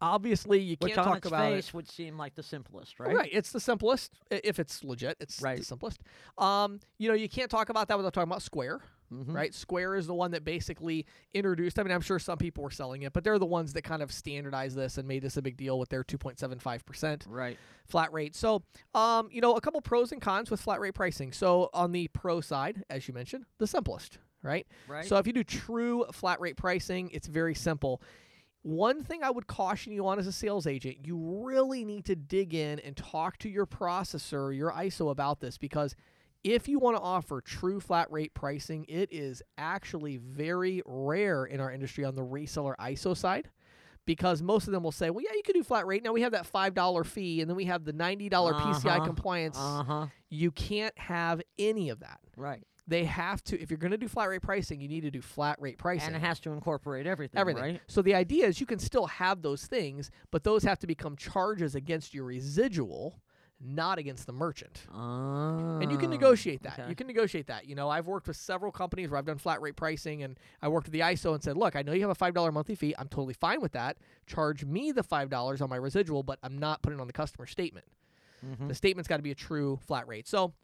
[0.00, 1.54] Obviously you Which can't talk about it.
[1.56, 3.14] face would seem like the simplest, right?
[3.14, 3.30] Right.
[3.32, 4.12] It's the simplest.
[4.30, 6.00] i- If it's legit, it's the simplest.
[6.38, 8.80] Um, you know, you can't talk about that without talking about Square.
[9.12, 9.34] Mhm.
[9.34, 9.52] Right.
[9.52, 11.80] Square is the one that basically introduced.
[11.80, 14.02] I mean, I'm sure some people were selling it, but they're the ones that kind
[14.02, 17.58] of standardized this and made this a big deal with their 2.75 percent Right.
[17.86, 18.36] flat rate.
[18.36, 18.62] So,
[18.94, 21.32] um, you know, a couple pros and cons with flat rate pricing.
[21.32, 24.18] So, on the pro side, as you mentioned, the simplest.
[24.42, 24.66] Right.
[24.86, 25.04] Right.
[25.04, 28.00] So if you do true flat rate pricing, it's very simple.
[28.62, 32.14] One thing I would caution you on as a sales agent, you really need to
[32.16, 35.96] dig in and talk to your processor, your ISO about this because
[36.44, 41.60] if you want to offer true flat rate pricing, it is actually very rare in
[41.60, 43.48] our industry on the reseller ISO side
[44.06, 46.02] because most of them will say, well, yeah, you can do flat rate.
[46.02, 49.04] Now we have that $5 fee and then we have the $90 PCI Uh-huh.
[49.06, 49.56] compliance.
[49.58, 50.06] uh huh.
[50.30, 52.20] You can't have any of that.
[52.36, 52.64] Right.
[52.90, 55.22] They have to, if you're going to do flat rate pricing, you need to do
[55.22, 56.08] flat rate pricing.
[56.08, 57.38] And it has to incorporate everything.
[57.40, 57.62] everything.
[57.62, 57.80] Right.
[57.86, 61.14] So the idea is you can still have those things, but those have to become
[61.16, 63.20] charges against your residual,
[63.60, 64.86] not against the merchant.
[64.92, 66.80] And you can Ah, negotiate that.
[66.80, 66.88] okay.
[66.88, 67.66] You can negotiate that.
[67.66, 70.66] You know, I've worked with several companies where I've done flat rate pricing and I
[70.68, 72.94] worked with the ISO and said, look, I know you have a $5 monthly fee.
[72.98, 73.98] I'm totally fine with that.
[74.26, 77.46] Charge me the $5 on my residual, but I'm not putting it on the customer
[77.46, 77.86] statement.
[78.44, 78.66] Mhm.
[78.68, 80.26] The statement's got to be a true flat rate.
[80.26, 80.54] So,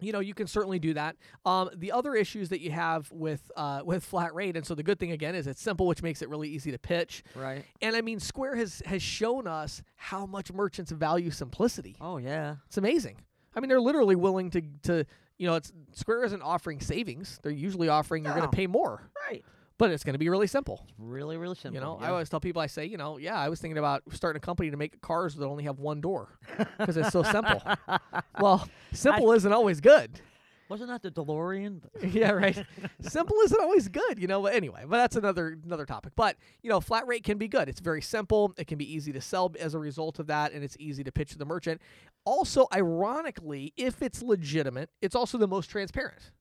[0.00, 1.16] you know, you can certainly do that.
[1.44, 4.82] Um, the other issues that you have with uh, with flat rate, and so the
[4.82, 7.24] good thing again is it's simple, which makes it really easy to pitch.
[7.34, 7.64] Right.
[7.82, 11.96] And I mean, Square has has shown us how much merchants value simplicity.
[12.00, 12.56] Oh yeah.
[12.66, 13.16] It's amazing.
[13.54, 15.04] I mean, they're literally willing to to
[15.38, 17.38] you know, it's Square isn't offering savings.
[17.42, 19.44] They're usually offering you're going to pay more, Right.
[19.78, 20.84] But it's going to be really simple.
[20.98, 21.74] Really, really simple.
[21.74, 24.02] You know, I always tell people, I say, you know, yeah, I was thinking about
[24.12, 26.38] starting a company to make cars that only have one door
[26.78, 27.62] because it's so simple.
[28.40, 30.20] well, simple isn't always good.
[30.68, 31.80] Wasn't that the DeLorean?
[32.12, 32.62] yeah, right.
[33.00, 34.42] Simple isn't always good, you know.
[34.42, 36.12] But anyway, but that's another another topic.
[36.14, 37.70] But you know, flat rate can be good.
[37.70, 38.52] It's very simple.
[38.58, 41.12] It can be easy to sell as a result of that, and it's easy to
[41.12, 41.80] pitch to the merchant.
[42.26, 46.32] Also, ironically, if it's legitimate, it's also the most transparent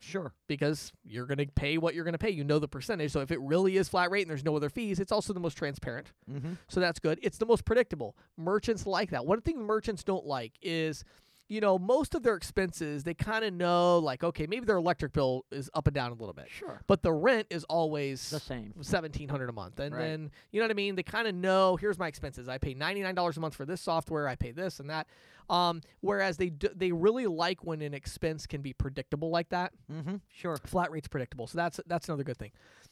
[0.00, 0.32] Sure.
[0.46, 2.30] because you're going to pay what you're going to pay.
[2.30, 3.12] You know the percentage.
[3.12, 5.40] So if it really is flat rate and there's no other fees, it's also the
[5.40, 6.12] most transparent.
[6.30, 6.52] Mm-hmm.
[6.68, 7.18] So that's good.
[7.22, 8.16] It's the most predictable.
[8.36, 9.26] Merchants like that.
[9.26, 11.04] One thing merchants don't like is,
[11.48, 15.12] you know, most of their expenses, they kind of know, like, okay, maybe their electric
[15.12, 16.80] bill is up and down a little bit, Sure.
[16.88, 18.74] but the rent is always The same.
[18.82, 20.02] seventeen hundred a month, and Right.
[20.02, 20.96] then you know what I mean.
[20.96, 21.76] They kind of know.
[21.76, 22.48] Here's my expenses.
[22.48, 24.26] I pay ninety nine dollars a month for this software.
[24.28, 25.06] I pay this and that.
[25.48, 29.72] Um, whereas they d- they really like when an expense can be predictable like that
[29.92, 30.16] Mm-hmm.
[30.28, 30.56] Sure.
[30.64, 31.46] flat rate's predictable.
[31.46, 32.50] So that's that's another good thing.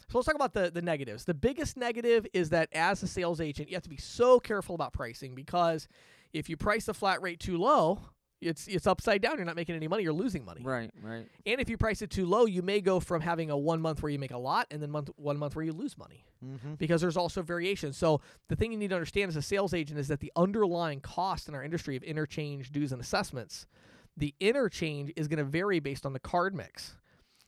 [0.09, 1.25] So let's talk about the the negatives.
[1.25, 4.77] The biggest negative is that as a sales agent, you have to be so careful
[4.77, 5.89] about pricing because
[6.33, 7.99] if you price the flat rate too low,
[8.41, 9.37] it's it's upside down.
[9.37, 10.03] You're not making any money.
[10.03, 10.63] You're losing money.
[10.63, 10.91] Right.
[11.03, 11.27] Right.
[11.47, 14.03] And if you price it too low, you may go from having a one month
[14.03, 16.75] where you make a lot and then month one month where you lose money Mm-hmm.
[16.75, 17.95] because there's also variation.
[17.95, 18.21] So
[18.51, 21.49] the thing you need to understand as a sales agent is that the underlying cost
[21.49, 23.67] in our industry of interchange dues and assessments,
[24.15, 26.97] the interchange is going to vary based on the card mix.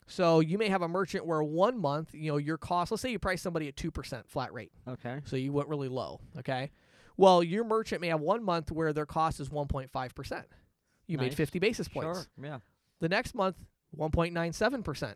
[0.07, 3.11] So you may have a merchant where one month, you know, your cost, let's say
[3.11, 4.73] you price somebody at 2% flat rate.
[4.89, 5.21] Okay.
[5.25, 6.71] So you went really low, okay?
[7.19, 10.45] Well, your merchant may have one month where their cost is 1.5%.
[11.07, 12.19] You made 50 basis points.
[12.21, 12.27] Sure.
[12.43, 12.59] Yeah.
[13.01, 13.57] The next month,
[13.97, 15.15] 1.97%.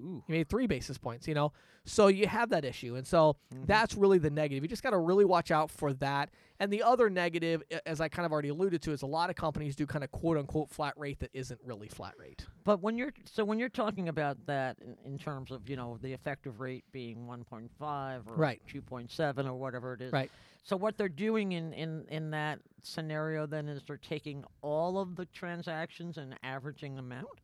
[0.00, 0.22] Ooh.
[0.28, 1.52] You made three basis points, you know?
[1.84, 2.94] So you have that issue.
[2.96, 3.66] And so Mhm.
[3.66, 4.62] that's really the negative.
[4.62, 6.30] You just got to really watch out for that.
[6.60, 9.36] And the other negative, as I kind of already alluded to, is a lot of
[9.36, 12.46] companies do kind of quote unquote flat rate that isn't really flat rate.
[12.64, 15.98] But when you're so when you're talking about that in, in terms of you know
[16.02, 18.60] the effective rate being 1.5 or Right.
[18.68, 20.12] 2.7 or whatever it is.
[20.12, 20.30] Right.
[20.62, 25.16] So what they're doing in in in that scenario then is they're taking all of
[25.16, 27.40] the transactions and averaging them out.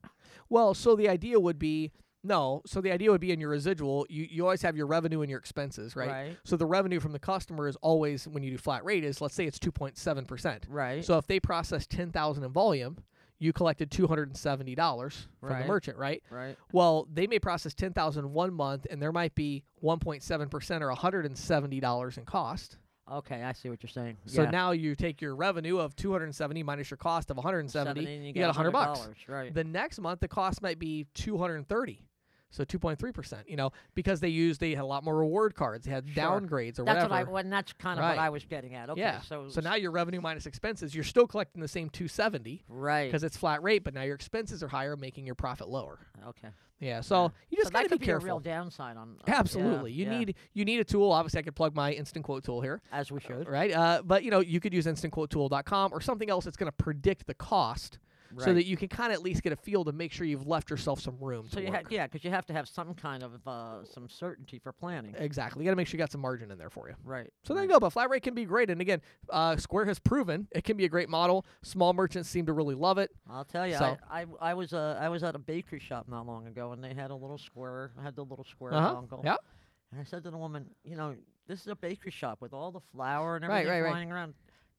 [0.49, 2.63] Well, so the idea would be no.
[2.67, 5.29] So the idea would be in your residual, you, you always have your revenue and
[5.31, 6.11] your expenses, right?
[6.11, 6.39] Right.
[6.45, 9.35] So the revenue from the customer is always, when you do flat rate, is let's
[9.35, 10.61] say it's 2.7%.
[10.69, 11.05] Right.
[11.05, 12.97] So if they process 10,000 in volume,
[13.39, 15.63] you collected $270 from Right.
[15.63, 16.23] the merchant, right?
[16.31, 16.57] right.
[16.73, 22.25] Well, they may process 10,000 one month and there might be 1.7% or $170 in
[22.25, 22.79] cost.
[23.11, 24.17] Okay, I see what you're saying.
[24.27, 24.51] So yeah.
[24.51, 28.33] now you take your revenue of 270 minus your cost of 170, 70 and you,
[28.33, 29.09] got 100 bucks.
[29.29, 29.53] Right.
[29.53, 32.01] The next month the cost might be 230.
[32.51, 35.91] So 2.3%, you know, because they used they had a lot more reward cards, they
[35.91, 36.23] had Sure.
[36.23, 37.09] downgrades or that's whatever.
[37.09, 37.23] what I.
[37.25, 38.11] Well, and that's kind of Right.
[38.17, 38.91] what I was getting at.
[38.91, 39.01] Okay.
[39.01, 39.21] yeah.
[39.23, 43.07] So so now your revenue minus expenses, you're still collecting the same 270 right.
[43.07, 45.99] because it's flat rate, but now your expenses are higher, making your profit lower.
[46.29, 46.49] Okay.
[46.81, 47.01] Yeah.
[47.01, 47.29] So Yeah.
[47.51, 48.25] you just so gotta be could be careful.
[48.25, 49.17] a real downside on.
[49.21, 49.93] uh, yeah, Absolutely.
[49.93, 51.11] you yeah, need you need a tool.
[51.13, 53.49] Obviously, I could plug my instant quote tool here, as we should.
[53.49, 53.73] right?
[53.73, 57.27] Uh, but you know, you could use instantquotetool.com or something else that's going to predict
[57.27, 57.99] the cost
[58.43, 60.47] so that you can kind of at least get a feel to make sure you've
[60.47, 63.23] left yourself some room So you ha- yeah, because you have to have some kind
[63.23, 65.15] of uh, some certainty for planning.
[65.19, 65.63] Exactly.
[65.63, 66.95] You got to make sure you got some margin in there for you.
[67.05, 67.31] Right.
[67.45, 67.79] So there you go.
[67.81, 68.71] But flat rate can be great.
[68.71, 71.45] And again, uh, Square has proven it can be a great model.
[71.63, 73.11] Small merchants seem to really love it.
[73.31, 76.07] I'll tell you, So- I, I, I was uh, I was at a bakery shop
[76.09, 78.95] not long ago, and they had a little square, I had the little square Uh-huh.
[79.03, 79.25] dongle.
[79.25, 79.37] Yeah.
[79.93, 81.15] And I said to the woman, you know,
[81.47, 83.91] this is a bakery shop with all the flour and Right, everything right, right.
[83.91, 84.35] flying around.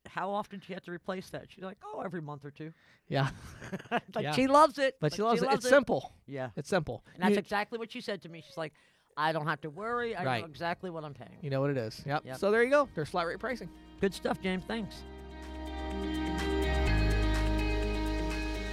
[0.07, 1.45] How often do you have to replace that?
[1.49, 2.71] She's like, oh, every month or two.
[3.09, 3.29] Yeah.
[3.91, 4.31] like Yeah.
[4.33, 5.45] she loves it, But she loves it.
[5.45, 6.13] loves It's simple.
[6.27, 7.03] Yeah, It's simple.
[7.13, 8.43] and that's You- exactly what she said to me.
[8.45, 8.73] She's like,
[9.17, 10.15] I don't have to worry.
[10.15, 10.41] I Right.
[10.41, 11.37] know exactly what I'm paying.
[11.41, 12.01] You know what it is.
[12.05, 12.23] Yep.
[12.25, 12.37] Yep.
[12.37, 12.89] So there you go.
[12.95, 13.69] There's flat rate pricing.
[14.01, 14.63] Good stuff, James.
[14.67, 15.03] Thanks.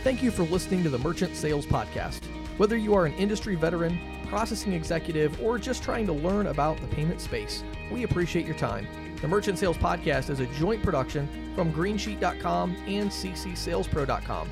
[0.03, 2.25] Thank you for listening to the Merchant Sales Podcast.
[2.59, 6.89] Whether you are an industry veteran, processing executive, or just trying to learn about the
[6.89, 8.89] payment space, we appreciate your time.
[9.23, 14.51] The Merchant Sales Podcast is a joint production from Greensheet.com and CCSalesPro.com.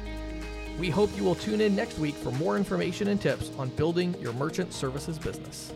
[0.78, 4.14] We hope you will tune in next week for more information and tips on building
[4.20, 5.72] your merchant services business.